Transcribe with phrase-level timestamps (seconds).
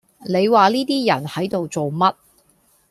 [0.27, 2.15] 你話呢啲人喺度做乜